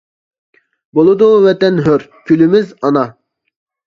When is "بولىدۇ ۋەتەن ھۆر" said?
0.99-2.05